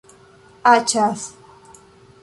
Aĉas. 0.71 1.29